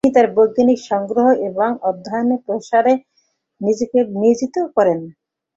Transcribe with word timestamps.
তিনি 0.03 0.15
তাঁর 0.15 0.27
বৈজ্ঞানিক 0.35 0.79
সংগ্রহ 0.89 1.27
এবং 1.49 1.69
অধ্যয়নের 1.89 2.41
প্রসারে 2.45 2.93
নিজেকে 3.61 3.99
নিয়োজিত 4.13 4.55
করেন। 4.75 4.99